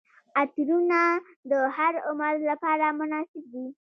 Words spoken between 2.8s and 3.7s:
مناسب دي.